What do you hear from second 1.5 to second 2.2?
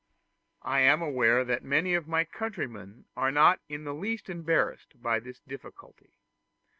many of